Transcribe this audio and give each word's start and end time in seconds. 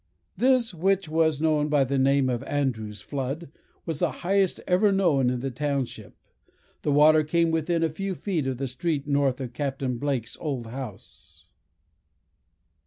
This, 0.35 0.73
which 0.73 1.07
was 1.07 1.39
known 1.39 1.69
by 1.69 1.83
the 1.83 1.99
name 1.99 2.27
of 2.27 2.41
Andrew's 2.45 3.01
flood, 3.01 3.51
was 3.85 3.99
the 3.99 4.09
highest 4.25 4.59
ever 4.65 4.91
known 4.91 5.29
in 5.29 5.41
the 5.41 5.51
township. 5.51 6.15
The 6.81 6.91
water 6.91 7.23
came 7.23 7.51
within 7.51 7.83
a 7.83 7.87
few 7.91 8.15
feet 8.15 8.47
of 8.47 8.57
the 8.57 8.67
street 8.67 9.05
north 9.05 9.39
of 9.39 9.53
Captain 9.53 9.99
Blake's 9.99 10.39
old 10.39 10.65
house." 10.65 11.49